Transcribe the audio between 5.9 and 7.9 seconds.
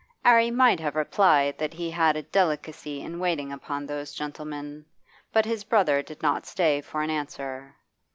did not stay for an answer.